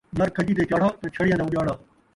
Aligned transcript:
نر 0.17 0.29
کھجی 0.35 0.53
تے 0.57 0.63
چاڑھا 0.69 0.87
تاں 0.99 1.09
چھڑیاں 1.15 1.37
دا 1.39 1.45
اڄاڑا 1.47 1.73